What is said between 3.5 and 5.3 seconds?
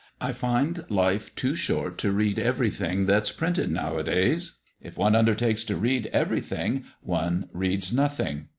nowadays. If one